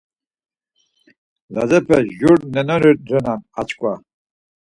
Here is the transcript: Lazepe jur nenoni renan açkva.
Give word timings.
Lazepe 1.53 1.97
jur 2.17 2.37
nenoni 2.53 2.91
renan 3.09 3.39
açkva. 3.61 3.93